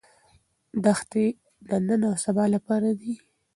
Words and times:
دښتې 0.85 1.25
د 1.69 1.69
نن 1.87 2.01
او 2.09 2.15
سبا 2.25 2.45
لپاره 2.55 2.89
دي. 2.99 3.13